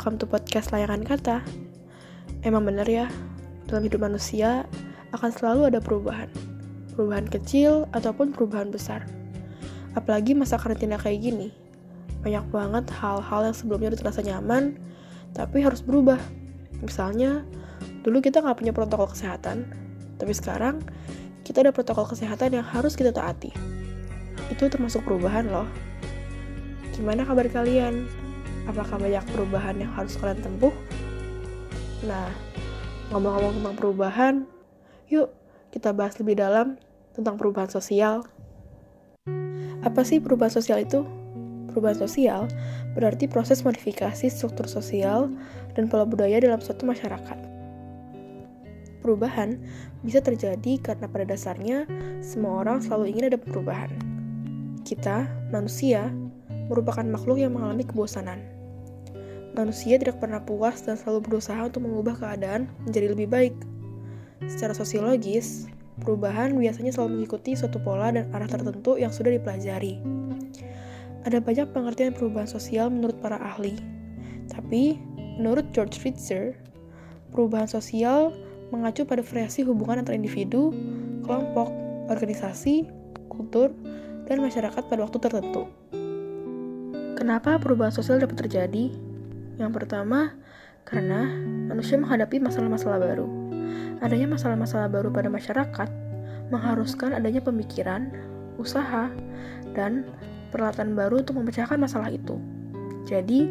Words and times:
welcome 0.00 0.16
to 0.16 0.24
podcast 0.24 0.72
layangan 0.72 1.04
kata. 1.04 1.44
Emang 2.40 2.64
bener 2.64 2.88
ya, 2.88 3.04
dalam 3.68 3.84
hidup 3.84 4.00
manusia 4.00 4.64
akan 5.12 5.28
selalu 5.28 5.68
ada 5.68 5.76
perubahan. 5.76 6.24
Perubahan 6.96 7.28
kecil 7.28 7.84
ataupun 7.92 8.32
perubahan 8.32 8.72
besar. 8.72 9.04
Apalagi 9.92 10.32
masa 10.32 10.56
karantina 10.56 10.96
kayak 10.96 11.20
gini. 11.20 11.52
Banyak 12.24 12.48
banget 12.48 12.88
hal-hal 12.96 13.52
yang 13.52 13.52
sebelumnya 13.52 13.92
udah 13.92 14.00
terasa 14.00 14.24
nyaman, 14.24 14.80
tapi 15.36 15.60
harus 15.60 15.84
berubah. 15.84 16.16
Misalnya, 16.80 17.44
dulu 18.00 18.24
kita 18.24 18.40
nggak 18.40 18.56
punya 18.56 18.72
protokol 18.72 19.12
kesehatan, 19.12 19.68
tapi 20.16 20.32
sekarang 20.32 20.80
kita 21.44 21.60
ada 21.60 21.76
protokol 21.76 22.08
kesehatan 22.08 22.56
yang 22.56 22.64
harus 22.64 22.96
kita 22.96 23.12
taati. 23.12 23.52
Itu 24.48 24.64
termasuk 24.64 25.04
perubahan 25.04 25.52
loh. 25.52 25.68
Gimana 26.96 27.28
kabar 27.28 27.52
kalian? 27.52 28.19
Apakah 28.70 29.02
banyak 29.02 29.26
perubahan 29.34 29.82
yang 29.82 29.90
harus 29.98 30.14
kalian 30.14 30.38
tempuh? 30.46 30.70
Nah, 32.06 32.30
ngomong-ngomong 33.10 33.58
tentang 33.58 33.74
perubahan, 33.74 34.34
yuk 35.10 35.34
kita 35.74 35.90
bahas 35.90 36.14
lebih 36.22 36.38
dalam 36.38 36.78
tentang 37.10 37.34
perubahan 37.34 37.66
sosial. 37.66 38.22
Apa 39.82 40.06
sih 40.06 40.22
perubahan 40.22 40.54
sosial 40.54 40.86
itu? 40.86 41.02
Perubahan 41.74 41.98
sosial 41.98 42.46
berarti 42.94 43.26
proses 43.26 43.66
modifikasi 43.66 44.30
struktur 44.30 44.70
sosial 44.70 45.34
dan 45.74 45.90
pola 45.90 46.06
budaya 46.06 46.38
dalam 46.38 46.62
suatu 46.62 46.86
masyarakat. 46.86 47.38
Perubahan 49.02 49.58
bisa 50.06 50.22
terjadi 50.22 50.78
karena 50.78 51.10
pada 51.10 51.26
dasarnya 51.26 51.90
semua 52.22 52.62
orang 52.62 52.78
selalu 52.78 53.18
ingin 53.18 53.34
ada 53.34 53.38
perubahan. 53.40 53.90
Kita, 54.86 55.26
manusia, 55.50 56.06
merupakan 56.70 57.02
makhluk 57.02 57.42
yang 57.42 57.50
mengalami 57.50 57.82
kebosanan. 57.82 58.49
Manusia 59.50 59.98
tidak 59.98 60.22
pernah 60.22 60.38
puas 60.38 60.78
dan 60.86 60.94
selalu 60.94 61.26
berusaha 61.26 61.58
untuk 61.66 61.82
mengubah 61.82 62.14
keadaan 62.22 62.70
menjadi 62.86 63.12
lebih 63.12 63.26
baik. 63.26 63.54
Secara 64.46 64.72
sosiologis, 64.72 65.66
perubahan 66.00 66.54
biasanya 66.54 66.94
selalu 66.94 67.20
mengikuti 67.20 67.58
suatu 67.58 67.82
pola 67.82 68.14
dan 68.14 68.30
arah 68.30 68.46
tertentu 68.46 68.94
yang 68.94 69.10
sudah 69.10 69.34
dipelajari. 69.34 69.98
Ada 71.26 71.42
banyak 71.42 71.68
pengertian 71.76 72.16
perubahan 72.16 72.48
sosial 72.48 72.88
menurut 72.88 73.18
para 73.20 73.36
ahli. 73.36 73.76
Tapi, 74.48 74.96
menurut 75.36 75.68
George 75.76 76.00
Ritzer, 76.00 76.56
perubahan 77.34 77.68
sosial 77.68 78.32
mengacu 78.70 79.02
pada 79.02 79.20
variasi 79.20 79.66
hubungan 79.66 80.00
antara 80.00 80.16
individu, 80.16 80.70
kelompok, 81.26 81.68
organisasi, 82.08 82.86
kultur, 83.28 83.74
dan 84.30 84.38
masyarakat 84.38 84.82
pada 84.86 85.00
waktu 85.02 85.18
tertentu. 85.18 85.66
Kenapa 87.18 87.60
perubahan 87.60 87.92
sosial 87.92 88.22
dapat 88.22 88.46
terjadi? 88.46 89.09
Yang 89.60 89.84
pertama, 89.84 90.32
karena 90.88 91.28
manusia 91.68 92.00
menghadapi 92.00 92.40
masalah-masalah 92.40 92.96
baru. 92.96 93.28
Adanya 94.00 94.32
masalah-masalah 94.32 94.88
baru 94.88 95.12
pada 95.12 95.28
masyarakat 95.28 95.88
mengharuskan 96.48 97.12
adanya 97.12 97.44
pemikiran, 97.44 98.08
usaha, 98.56 99.12
dan 99.76 100.08
peralatan 100.48 100.96
baru 100.96 101.20
untuk 101.20 101.36
memecahkan 101.36 101.76
masalah 101.76 102.08
itu. 102.08 102.40
Jadi, 103.04 103.46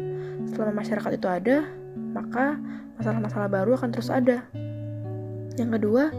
selama 0.50 0.82
masyarakat 0.82 1.14
itu 1.14 1.28
ada, 1.30 1.64
maka 1.94 2.58
masalah-masalah 2.98 3.48
baru 3.48 3.78
akan 3.78 3.88
terus 3.94 4.10
ada. 4.10 4.42
Yang 5.56 5.80
kedua, 5.80 6.10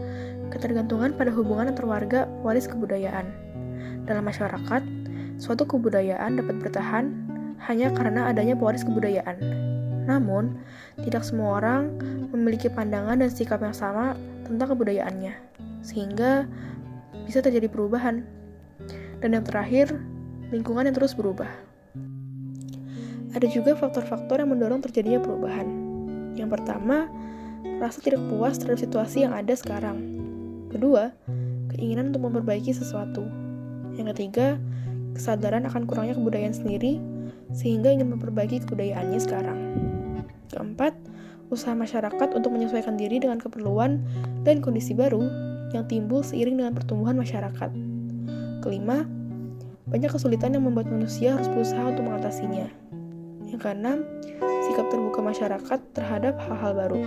ketergantungan 0.48 1.12
pada 1.14 1.28
hubungan 1.30 1.68
antar 1.68 1.84
warga 1.84 2.20
waris 2.40 2.64
kebudayaan. 2.64 3.28
Dalam 4.08 4.24
masyarakat, 4.24 4.82
suatu 5.36 5.68
kebudayaan 5.68 6.40
dapat 6.40 6.56
bertahan 6.64 7.12
hanya 7.68 7.94
karena 7.94 8.26
adanya 8.26 8.58
pewaris 8.58 8.82
kebudayaan. 8.82 9.71
Namun, 10.04 10.58
tidak 11.02 11.22
semua 11.22 11.62
orang 11.62 11.94
memiliki 12.34 12.66
pandangan 12.66 13.22
dan 13.22 13.30
sikap 13.30 13.62
yang 13.62 13.74
sama 13.74 14.18
tentang 14.46 14.74
kebudayaannya, 14.74 15.34
sehingga 15.80 16.46
bisa 17.24 17.40
terjadi 17.40 17.70
perubahan. 17.70 18.26
Dan 19.22 19.38
yang 19.38 19.46
terakhir, 19.46 19.94
lingkungan 20.50 20.90
yang 20.90 20.96
terus 20.96 21.14
berubah. 21.14 21.48
Ada 23.32 23.48
juga 23.48 23.72
faktor-faktor 23.78 24.44
yang 24.44 24.52
mendorong 24.52 24.84
terjadinya 24.84 25.22
perubahan. 25.22 25.64
Yang 26.36 26.60
pertama, 26.60 27.08
rasa 27.80 28.04
tidak 28.04 28.20
puas 28.28 28.60
terhadap 28.60 28.82
situasi 28.82 29.24
yang 29.24 29.32
ada 29.32 29.56
sekarang. 29.56 29.98
Kedua, 30.68 31.14
keinginan 31.72 32.12
untuk 32.12 32.28
memperbaiki 32.28 32.76
sesuatu. 32.76 33.24
Yang 33.96 34.16
ketiga, 34.16 34.60
kesadaran 35.16 35.64
akan 35.64 35.88
kurangnya 35.88 36.16
kebudayaan 36.16 36.56
sendiri 36.56 37.00
sehingga 37.52 37.92
ingin 37.92 38.12
memperbaiki 38.12 38.64
kebudayaannya 38.64 39.20
sekarang. 39.20 39.58
Keempat, 40.52 40.92
usaha 41.48 41.72
masyarakat 41.72 42.28
untuk 42.36 42.52
menyesuaikan 42.52 43.00
diri 43.00 43.20
dengan 43.20 43.40
keperluan 43.40 44.04
dan 44.44 44.60
kondisi 44.60 44.92
baru 44.92 45.24
yang 45.72 45.88
timbul 45.88 46.20
seiring 46.20 46.60
dengan 46.60 46.76
pertumbuhan 46.76 47.16
masyarakat. 47.16 47.70
Kelima, 48.60 49.08
banyak 49.88 50.12
kesulitan 50.12 50.56
yang 50.56 50.64
membuat 50.68 50.92
manusia 50.92 51.36
harus 51.36 51.48
berusaha 51.48 51.82
untuk 51.88 52.04
mengatasinya. 52.08 52.68
Yang 53.48 53.60
keenam, 53.60 53.98
sikap 54.68 54.88
terbuka 54.88 55.20
masyarakat 55.20 55.80
terhadap 55.96 56.36
hal-hal 56.40 56.72
baru. 56.76 57.02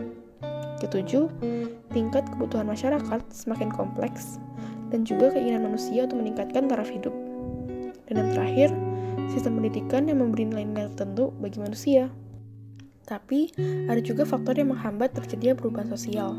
Ketujuh, 0.82 1.30
tingkat 1.96 2.28
kebutuhan 2.36 2.68
masyarakat 2.68 3.22
semakin 3.32 3.72
kompleks 3.74 4.38
dan 4.94 5.08
juga 5.08 5.34
keinginan 5.34 5.72
manusia 5.74 6.06
untuk 6.06 6.22
meningkatkan 6.22 6.70
taraf 6.70 6.90
hidup. 6.92 7.14
Dan 8.06 8.22
yang 8.22 8.30
terakhir, 8.38 8.70
sistem 9.34 9.58
pendidikan 9.58 10.06
yang 10.06 10.22
memberi 10.22 10.46
nilai-nilai 10.46 10.94
tertentu 10.94 11.34
bagi 11.42 11.58
manusia. 11.58 12.12
Tapi, 13.06 13.54
ada 13.86 14.02
juga 14.02 14.26
faktor 14.26 14.58
yang 14.58 14.74
menghambat 14.74 15.14
terjadinya 15.14 15.54
perubahan 15.54 15.94
sosial. 15.94 16.34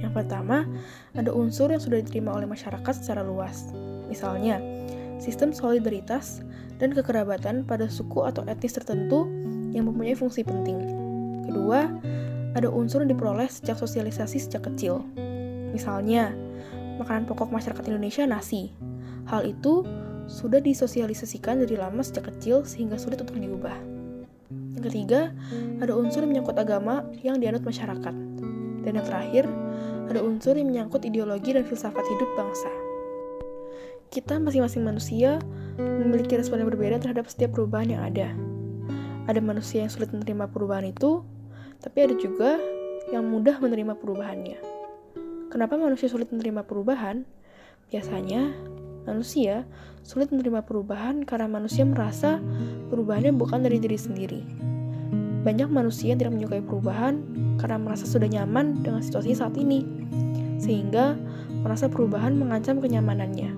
Yang 0.00 0.24
pertama, 0.24 0.64
ada 1.12 1.28
unsur 1.36 1.68
yang 1.68 1.82
sudah 1.82 2.00
diterima 2.00 2.32
oleh 2.32 2.48
masyarakat 2.48 2.92
secara 2.96 3.20
luas. 3.20 3.68
Misalnya, 4.08 4.56
sistem 5.20 5.52
solidaritas 5.52 6.40
dan 6.80 6.96
kekerabatan 6.96 7.68
pada 7.68 7.90
suku 7.92 8.24
atau 8.24 8.46
etnis 8.48 8.72
tertentu 8.72 9.28
yang 9.74 9.84
mempunyai 9.84 10.16
fungsi 10.16 10.46
penting. 10.46 10.80
Kedua, 11.44 11.92
ada 12.56 12.68
unsur 12.72 13.04
yang 13.04 13.12
diperoleh 13.12 13.50
sejak 13.50 13.76
sosialisasi 13.76 14.40
sejak 14.40 14.64
kecil. 14.72 15.04
Misalnya, 15.76 16.32
makanan 16.96 17.28
pokok 17.28 17.52
masyarakat 17.52 17.84
Indonesia 17.84 18.24
nasi. 18.24 18.72
Hal 19.28 19.44
itu 19.44 19.84
sudah 20.24 20.64
disosialisasikan 20.64 21.60
dari 21.60 21.76
lama 21.76 22.00
sejak 22.00 22.32
kecil 22.32 22.64
sehingga 22.64 22.96
sulit 22.96 23.20
untuk 23.20 23.36
diubah. 23.36 23.97
Yang 24.78 24.94
ketiga, 24.94 25.34
ada 25.82 25.92
unsur 25.98 26.22
yang 26.22 26.38
menyangkut 26.38 26.54
agama 26.54 27.02
yang 27.26 27.42
dianut 27.42 27.66
masyarakat. 27.66 28.14
Dan 28.86 28.92
yang 28.94 29.06
terakhir, 29.06 29.44
ada 30.06 30.22
unsur 30.22 30.54
yang 30.54 30.70
menyangkut 30.70 31.02
ideologi 31.02 31.52
dan 31.52 31.66
filsafat 31.66 32.06
hidup 32.06 32.30
bangsa 32.38 32.70
kita 34.08 34.40
masing-masing 34.40 34.88
manusia 34.88 35.36
memiliki 35.76 36.34
respon 36.40 36.64
yang 36.64 36.68
berbeda 36.72 36.96
terhadap 36.98 37.28
setiap 37.28 37.52
perubahan 37.54 37.92
yang 37.92 38.02
ada. 38.02 38.28
Ada 39.28 39.44
manusia 39.44 39.84
yang 39.84 39.92
sulit 39.92 40.08
menerima 40.08 40.48
perubahan 40.48 40.88
itu, 40.88 41.20
tapi 41.84 42.08
ada 42.08 42.16
juga 42.16 42.56
yang 43.12 43.28
mudah 43.28 43.60
menerima 43.60 44.00
perubahannya. 44.00 44.58
Kenapa 45.52 45.76
manusia 45.76 46.08
sulit 46.08 46.32
menerima 46.32 46.64
perubahan? 46.64 47.28
Biasanya, 47.92 48.52
manusia 49.04 49.68
sulit 50.04 50.32
menerima 50.32 50.64
perubahan 50.64 51.24
karena 51.28 51.48
manusia 51.48 51.84
merasa 51.84 52.40
perubahannya 52.88 53.36
bukan 53.36 53.60
dari 53.60 53.76
diri 53.76 53.96
sendiri. 54.00 54.67
Banyak 55.48 55.72
manusia 55.72 56.12
yang 56.12 56.20
tidak 56.20 56.36
menyukai 56.36 56.60
perubahan 56.60 57.24
karena 57.56 57.80
merasa 57.80 58.04
sudah 58.04 58.28
nyaman 58.28 58.84
dengan 58.84 59.00
situasi 59.00 59.32
saat 59.32 59.56
ini, 59.56 59.80
sehingga 60.60 61.16
merasa 61.64 61.88
perubahan 61.88 62.36
mengancam 62.36 62.84
kenyamanannya. 62.84 63.56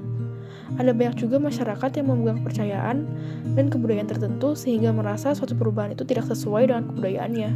Ada 0.78 0.94
banyak 0.94 1.18
juga 1.18 1.42
masyarakat 1.42 1.90
yang 1.98 2.06
memegang 2.06 2.46
kepercayaan 2.46 3.10
dan 3.58 3.66
kebudayaan 3.74 4.06
tertentu 4.06 4.54
sehingga 4.54 4.94
merasa 4.94 5.34
suatu 5.34 5.58
perubahan 5.58 5.90
itu 5.90 6.06
tidak 6.06 6.30
sesuai 6.30 6.70
dengan 6.70 6.86
kebudayaannya. 6.94 7.50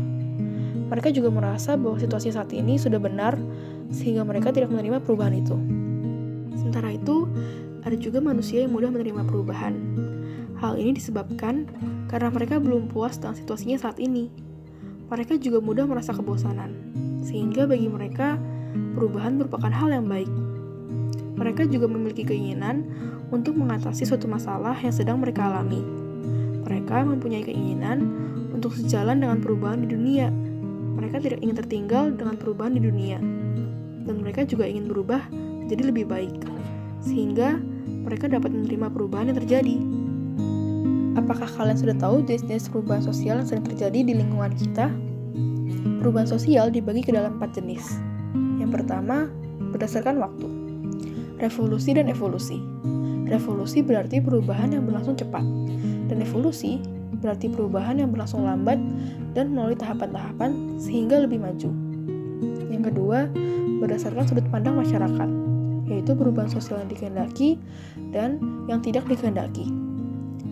Mereka 0.91 1.15
juga 1.15 1.31
merasa 1.31 1.79
bahwa 1.79 1.95
situasi 2.03 2.35
saat 2.35 2.51
ini 2.51 2.75
sudah 2.75 2.99
benar 2.99 3.39
sehingga 3.95 4.27
mereka 4.27 4.51
tidak 4.51 4.75
menerima 4.75 4.99
perubahan 5.07 5.39
itu. 5.39 5.55
Sementara 6.59 6.91
itu, 6.91 7.31
ada 7.87 7.95
juga 7.95 8.19
manusia 8.19 8.67
yang 8.67 8.75
mudah 8.75 8.91
menerima 8.91 9.31
perubahan. 9.31 9.79
Hal 10.65 10.81
ini 10.81 10.97
disebabkan 10.97 11.69
karena 12.09 12.33
mereka 12.33 12.57
belum 12.57 12.89
puas 12.89 13.21
dengan 13.21 13.37
situasinya 13.37 13.77
saat 13.77 14.01
ini. 14.01 14.33
Mereka 15.13 15.37
juga 15.37 15.61
mudah 15.61 15.85
merasa 15.85 16.17
kebosanan, 16.17 16.73
sehingga 17.21 17.69
bagi 17.69 17.85
mereka 17.93 18.41
perubahan 18.97 19.37
merupakan 19.37 19.69
hal 19.69 19.93
yang 19.93 20.09
baik 20.09 20.33
mereka 21.35 21.67
juga 21.67 21.91
memiliki 21.91 22.23
keinginan 22.23 22.87
untuk 23.35 23.59
mengatasi 23.59 24.07
suatu 24.07 24.31
masalah 24.31 24.79
yang 24.79 24.95
sedang 24.95 25.19
mereka 25.19 25.51
alami. 25.51 25.83
Mereka 26.65 27.05
mempunyai 27.05 27.43
keinginan 27.43 28.07
untuk 28.55 28.73
sejalan 28.79 29.19
dengan 29.19 29.43
perubahan 29.43 29.83
di 29.83 29.89
dunia. 29.91 30.31
Mereka 30.95 31.19
tidak 31.21 31.43
ingin 31.43 31.59
tertinggal 31.59 32.15
dengan 32.15 32.39
perubahan 32.39 32.79
di 32.79 32.83
dunia, 32.87 33.19
dan 34.07 34.15
mereka 34.23 34.47
juga 34.47 34.63
ingin 34.63 34.87
berubah 34.87 35.27
menjadi 35.35 35.91
lebih 35.91 36.07
baik, 36.07 36.35
sehingga 37.03 37.59
mereka 37.85 38.31
dapat 38.31 38.55
menerima 38.55 38.87
perubahan 38.95 39.35
yang 39.35 39.39
terjadi. 39.43 39.77
Apakah 41.15 41.47
kalian 41.47 41.79
sudah 41.79 41.95
tahu 41.95 42.27
jenis-jenis 42.27 42.75
perubahan 42.75 42.99
sosial 42.99 43.39
yang 43.39 43.47
sering 43.47 43.63
terjadi 43.63 44.03
di 44.03 44.13
lingkungan 44.19 44.51
kita? 44.59 44.91
Perubahan 46.03 46.27
sosial 46.27 46.75
dibagi 46.75 47.07
ke 47.07 47.15
dalam 47.15 47.39
empat 47.39 47.55
jenis. 47.55 48.03
Yang 48.59 48.83
pertama, 48.83 49.31
berdasarkan 49.71 50.19
waktu. 50.19 50.47
Revolusi 51.39 51.95
dan 51.95 52.11
evolusi. 52.11 52.59
Revolusi 53.31 53.79
berarti 53.87 54.19
perubahan 54.19 54.75
yang 54.75 54.91
berlangsung 54.91 55.15
cepat, 55.15 55.47
dan 56.11 56.19
evolusi 56.19 56.83
berarti 57.23 57.47
perubahan 57.47 58.03
yang 58.03 58.11
berlangsung 58.11 58.43
lambat 58.43 58.77
dan 59.33 59.55
melalui 59.55 59.79
tahapan-tahapan 59.79 60.83
sehingga 60.83 61.23
lebih 61.23 61.41
maju. 61.41 61.71
Yang 62.69 62.91
kedua, 62.91 63.31
berdasarkan 63.79 64.27
sudut 64.27 64.47
pandang 64.51 64.77
masyarakat, 64.77 65.31
yaitu 65.87 66.13
perubahan 66.13 66.51
sosial 66.51 66.83
yang 66.83 66.91
dikehendaki 66.91 67.57
dan 68.11 68.43
yang 68.67 68.83
tidak 68.83 69.07
dikehendaki. 69.07 69.71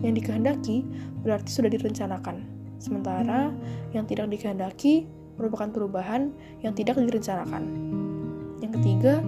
Yang 0.03 0.13
dikehendaki 0.19 0.83
berarti 1.23 1.49
sudah 1.49 1.71
direncanakan, 1.71 2.43
sementara 2.77 3.55
yang 3.95 4.03
tidak 4.03 4.27
dikehendaki 4.27 5.07
merupakan 5.39 5.71
perubahan 5.71 6.29
yang 6.61 6.75
tidak 6.75 6.99
direncanakan. 6.99 7.63
Yang 8.59 8.71
ketiga, 8.79 9.23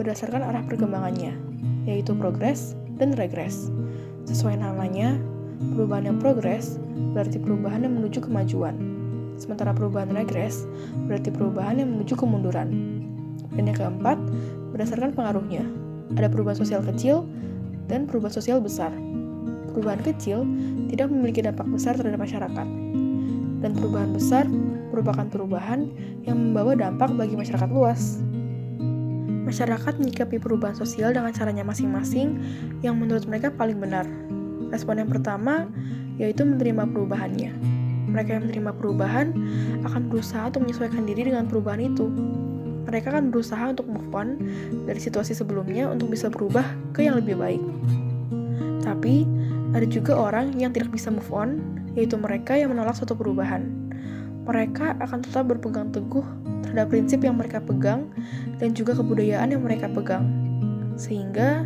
berdasarkan 0.00 0.40
arah 0.40 0.64
perkembangannya, 0.64 1.36
yaitu 1.84 2.14
progres 2.16 2.78
dan 2.96 3.12
regres. 3.18 3.68
Sesuai 4.24 4.56
namanya, 4.56 5.18
perubahan 5.74 6.14
yang 6.14 6.18
progres 6.22 6.80
berarti 7.12 7.36
perubahan 7.42 7.84
yang 7.84 7.98
menuju 7.98 8.24
kemajuan, 8.24 8.78
sementara 9.36 9.74
perubahan 9.76 10.12
regres 10.14 10.64
berarti 11.10 11.28
perubahan 11.32 11.82
yang 11.82 11.90
menuju 11.92 12.14
kemunduran. 12.16 12.68
Dan 13.50 13.66
yang 13.66 13.76
keempat, 13.76 14.16
berdasarkan 14.70 15.10
pengaruhnya. 15.12 15.66
Ada 16.14 16.30
perubahan 16.30 16.58
sosial 16.58 16.82
kecil 16.86 17.26
dan 17.90 18.06
perubahan 18.06 18.34
sosial 18.34 18.62
besar. 18.62 18.94
Perubahan 19.72 20.02
kecil 20.02 20.42
tidak 20.90 21.08
memiliki 21.10 21.40
dampak 21.44 21.66
besar 21.70 21.94
terhadap 21.94 22.20
masyarakat. 22.20 22.66
Dan 23.60 23.70
perubahan 23.76 24.10
besar 24.16 24.44
merupakan 24.90 25.26
perubahan 25.28 25.86
yang 26.26 26.36
membawa 26.36 26.74
dampak 26.74 27.12
bagi 27.14 27.38
masyarakat 27.38 27.70
luas. 27.70 28.18
Masyarakat 29.46 29.98
menyikapi 29.98 30.38
perubahan 30.38 30.76
sosial 30.78 31.14
dengan 31.14 31.34
caranya 31.34 31.66
masing-masing 31.66 32.38
yang 32.84 32.98
menurut 32.98 33.26
mereka 33.26 33.50
paling 33.50 33.78
benar. 33.78 34.06
Respon 34.70 35.02
yang 35.02 35.10
pertama 35.10 35.66
yaitu 36.20 36.44
menerima 36.44 36.84
perubahannya. 36.90 37.50
Mereka 38.10 38.30
yang 38.36 38.42
menerima 38.50 38.72
perubahan 38.76 39.26
akan 39.86 40.10
berusaha 40.10 40.50
untuk 40.50 40.66
menyesuaikan 40.66 41.06
diri 41.06 41.30
dengan 41.30 41.46
perubahan 41.46 41.80
itu 41.80 42.10
mereka 42.90 43.14
akan 43.14 43.30
berusaha 43.30 43.70
untuk 43.70 43.86
move 43.86 44.10
on 44.10 44.34
dari 44.84 44.98
situasi 44.98 45.30
sebelumnya 45.36 45.86
untuk 45.86 46.10
bisa 46.10 46.26
berubah 46.26 46.66
ke 46.90 47.06
yang 47.06 47.22
lebih 47.22 47.38
baik. 47.38 47.62
Tapi, 48.82 49.22
ada 49.70 49.86
juga 49.86 50.18
orang 50.18 50.58
yang 50.58 50.74
tidak 50.74 50.90
bisa 50.90 51.14
move 51.14 51.30
on, 51.30 51.62
yaitu 51.94 52.18
mereka 52.18 52.58
yang 52.58 52.74
menolak 52.74 52.98
suatu 52.98 53.14
perubahan. 53.14 53.70
Mereka 54.46 54.98
akan 54.98 55.22
tetap 55.22 55.46
berpegang 55.46 55.94
teguh 55.94 56.26
terhadap 56.66 56.90
prinsip 56.90 57.22
yang 57.22 57.38
mereka 57.38 57.62
pegang 57.62 58.10
dan 58.58 58.74
juga 58.74 58.98
kebudayaan 58.98 59.54
yang 59.54 59.62
mereka 59.62 59.86
pegang. 59.86 60.26
Sehingga, 60.98 61.62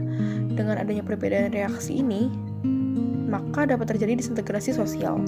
dengan 0.53 0.77
adanya 0.77 1.01
perbedaan 1.01 1.51
reaksi 1.51 2.05
ini, 2.05 2.29
maka 3.25 3.65
dapat 3.65 3.97
terjadi 3.97 4.21
disintegrasi 4.21 4.77
sosial. 4.77 5.19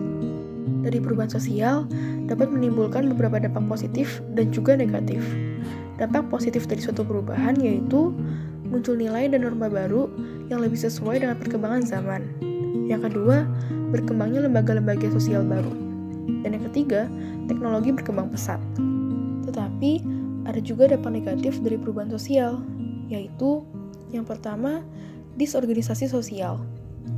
Dari 0.86 1.02
perubahan 1.02 1.32
sosial 1.32 1.88
dapat 2.30 2.46
menimbulkan 2.52 3.10
beberapa 3.10 3.42
dampak 3.42 3.66
positif 3.66 4.22
dan 4.38 4.54
juga 4.54 4.78
negatif. 4.78 5.24
Dampak 5.96 6.28
positif 6.28 6.68
dari 6.68 6.84
suatu 6.84 7.02
perubahan 7.02 7.56
yaitu 7.58 8.12
muncul 8.68 8.94
nilai 8.94 9.26
dan 9.26 9.42
norma 9.42 9.66
baru 9.66 10.06
yang 10.46 10.62
lebih 10.62 10.78
sesuai 10.78 11.24
dengan 11.24 11.40
perkembangan 11.40 11.82
zaman. 11.82 12.45
Yang 12.86 13.10
kedua, 13.12 13.46
berkembangnya 13.90 14.46
lembaga-lembaga 14.46 15.10
sosial 15.10 15.42
baru. 15.42 15.70
Dan 16.42 16.58
yang 16.58 16.64
ketiga, 16.70 17.10
teknologi 17.50 17.90
berkembang 17.90 18.30
pesat. 18.30 18.62
Tetapi, 19.46 20.02
ada 20.46 20.60
juga 20.62 20.90
dampak 20.90 21.10
negatif 21.10 21.58
dari 21.62 21.74
perubahan 21.74 22.10
sosial, 22.10 22.62
yaitu 23.10 23.66
yang 24.14 24.22
pertama, 24.22 24.86
disorganisasi 25.34 26.06
sosial. 26.06 26.62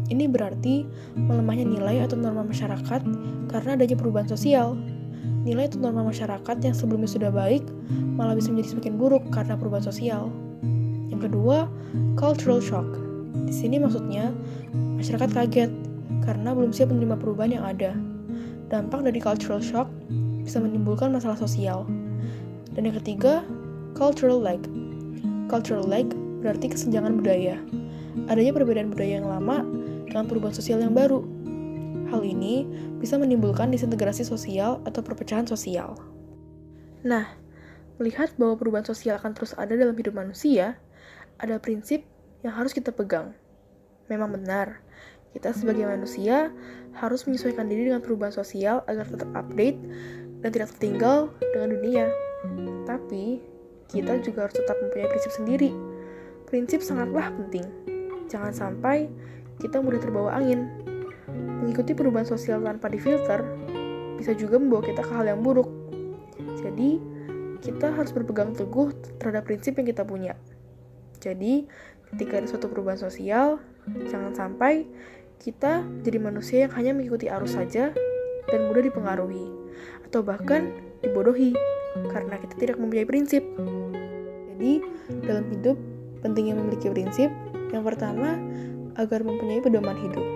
Ini 0.08 0.28
berarti 0.28 0.88
melemahnya 1.16 1.68
nilai 1.68 2.04
atau 2.04 2.16
norma 2.16 2.44
masyarakat 2.44 3.00
karena 3.52 3.70
adanya 3.76 3.96
perubahan 3.96 4.28
sosial, 4.28 4.76
nilai 5.44 5.68
atau 5.68 5.80
norma 5.80 6.04
masyarakat 6.08 6.56
yang 6.60 6.76
sebelumnya 6.76 7.08
sudah 7.08 7.32
baik 7.32 7.64
malah 8.16 8.36
bisa 8.36 8.52
menjadi 8.52 8.76
semakin 8.76 8.94
buruk 9.00 9.24
karena 9.32 9.56
perubahan 9.56 9.84
sosial. 9.84 10.32
Yang 11.08 11.28
kedua, 11.28 11.68
cultural 12.16 12.60
shock. 12.60 13.07
Di 13.46 13.54
sini 13.54 13.76
maksudnya 13.78 14.34
masyarakat 14.72 15.30
kaget 15.30 15.70
karena 16.24 16.50
belum 16.56 16.74
siap 16.74 16.90
menerima 16.90 17.16
perubahan 17.20 17.52
yang 17.54 17.64
ada. 17.64 17.92
Dampak 18.68 19.04
dari 19.04 19.20
cultural 19.22 19.62
shock 19.62 19.88
bisa 20.44 20.58
menimbulkan 20.60 21.12
masalah 21.12 21.36
sosial. 21.36 21.84
Dan 22.72 22.88
yang 22.88 22.96
ketiga, 23.00 23.44
cultural 23.96 24.40
lag. 24.40 24.60
Cultural 25.48 25.84
lag 25.84 26.08
berarti 26.44 26.72
kesenjangan 26.72 27.18
budaya. 27.18 27.56
Adanya 28.28 28.52
perbedaan 28.52 28.92
budaya 28.92 29.22
yang 29.22 29.28
lama 29.28 29.64
dengan 30.04 30.28
perubahan 30.28 30.56
sosial 30.56 30.80
yang 30.80 30.92
baru. 30.92 31.24
Hal 32.08 32.24
ini 32.24 32.64
bisa 33.00 33.20
menimbulkan 33.20 33.68
disintegrasi 33.68 34.24
sosial 34.24 34.80
atau 34.88 35.04
perpecahan 35.04 35.44
sosial. 35.44 35.96
Nah, 37.04 37.28
melihat 38.00 38.32
bahwa 38.40 38.56
perubahan 38.56 38.88
sosial 38.88 39.20
akan 39.20 39.36
terus 39.36 39.52
ada 39.56 39.76
dalam 39.76 39.92
hidup 39.96 40.16
manusia, 40.16 40.80
ada 41.36 41.60
prinsip 41.60 42.04
yang 42.42 42.54
harus 42.54 42.72
kita 42.74 42.94
pegang. 42.94 43.34
Memang 44.08 44.32
benar, 44.32 44.80
kita 45.36 45.52
sebagai 45.52 45.84
manusia 45.84 46.50
harus 46.96 47.28
menyesuaikan 47.28 47.68
diri 47.68 47.92
dengan 47.92 48.00
perubahan 48.00 48.32
sosial 48.32 48.82
agar 48.88 49.04
tetap 49.04 49.28
update 49.36 49.78
dan 50.40 50.48
tidak 50.54 50.68
tertinggal 50.76 51.32
dengan 51.52 51.68
dunia. 51.76 52.06
Tapi, 52.88 53.42
kita 53.88 54.20
juga 54.24 54.48
harus 54.48 54.56
tetap 54.56 54.76
mempunyai 54.80 55.08
prinsip 55.08 55.32
sendiri. 55.34 55.70
Prinsip 56.48 56.80
sangatlah 56.80 57.28
penting. 57.34 57.64
Jangan 58.32 58.52
sampai 58.52 59.08
kita 59.60 59.80
mudah 59.82 60.00
terbawa 60.00 60.38
angin 60.38 60.88
Mengikuti 61.58 61.92
perubahan 61.92 62.24
sosial 62.24 62.62
tanpa 62.62 62.88
difilter 62.88 63.44
bisa 64.16 64.32
juga 64.34 64.58
membawa 64.58 64.82
kita 64.82 65.02
ke 65.04 65.12
hal 65.12 65.26
yang 65.28 65.40
buruk. 65.42 65.68
Jadi, 66.58 66.98
kita 67.62 67.90
harus 67.94 68.10
berpegang 68.14 68.54
teguh 68.54 68.94
terhadap 69.18 69.46
prinsip 69.46 69.74
yang 69.78 69.86
kita 69.90 70.02
punya. 70.06 70.34
Jadi, 71.18 71.66
ketika 72.14 72.40
ada 72.40 72.46
suatu 72.48 72.66
perubahan 72.70 73.00
sosial, 73.00 73.60
jangan 74.08 74.32
sampai 74.32 74.88
kita 75.38 75.86
jadi 76.02 76.18
manusia 76.18 76.66
yang 76.66 76.72
hanya 76.74 76.92
mengikuti 76.96 77.30
arus 77.30 77.54
saja 77.54 77.94
dan 78.48 78.60
mudah 78.66 78.82
dipengaruhi, 78.82 79.46
atau 80.08 80.24
bahkan 80.24 80.72
dibodohi 81.04 81.54
karena 82.10 82.36
kita 82.40 82.54
tidak 82.58 82.76
mempunyai 82.80 83.06
prinsip. 83.06 83.44
Jadi, 84.54 84.82
dalam 85.24 85.46
hidup 85.54 85.78
pentingnya 86.20 86.58
memiliki 86.58 86.90
prinsip. 86.90 87.30
Yang 87.70 87.84
pertama, 87.94 88.34
agar 88.98 89.22
mempunyai 89.22 89.62
pedoman 89.62 89.94
hidup. 89.94 90.26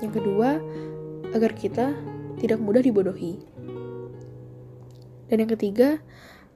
Yang 0.00 0.22
kedua, 0.22 0.62
agar 1.36 1.52
kita 1.52 1.92
tidak 2.40 2.58
mudah 2.62 2.80
dibodohi. 2.80 3.42
Dan 5.28 5.44
yang 5.44 5.50
ketiga, 5.52 6.00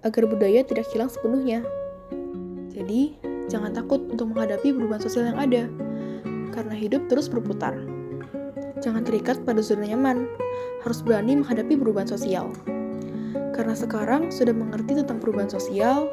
agar 0.01 0.25
budaya 0.31 0.65
tidak 0.65 0.89
hilang 0.95 1.11
sepenuhnya. 1.11 1.67
Jadi, 2.73 3.19
jangan 3.49 3.75
takut 3.75 4.05
untuk 4.13 4.31
menghadapi 4.33 4.71
perubahan 4.71 5.03
sosial 5.03 5.33
yang 5.33 5.41
ada, 5.41 5.63
karena 6.55 6.75
hidup 6.77 7.09
terus 7.09 7.27
berputar. 7.27 7.75
Jangan 8.79 9.03
terikat 9.03 9.43
pada 9.43 9.59
zona 9.59 9.91
nyaman, 9.91 10.31
harus 10.87 11.03
berani 11.03 11.41
menghadapi 11.43 11.75
perubahan 11.75 12.07
sosial. 12.07 12.53
Karena 13.57 13.75
sekarang 13.75 14.31
sudah 14.31 14.55
mengerti 14.55 15.03
tentang 15.03 15.19
perubahan 15.19 15.51
sosial, 15.51 16.07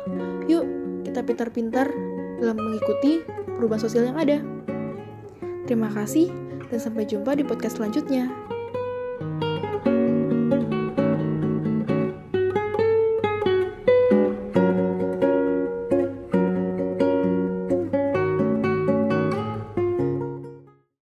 yuk 0.50 0.66
kita 1.06 1.22
pintar-pintar 1.22 1.86
dalam 2.42 2.58
mengikuti 2.58 3.22
perubahan 3.54 3.84
sosial 3.86 4.10
yang 4.10 4.18
ada. 4.18 4.42
Terima 5.70 5.94
kasih 5.94 6.34
dan 6.74 6.80
sampai 6.82 7.06
jumpa 7.06 7.38
di 7.38 7.46
podcast 7.46 7.78
selanjutnya. 7.78 8.55